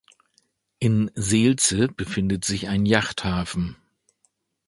[0.79, 3.75] In Seelze befindet sich ein Yachthafen.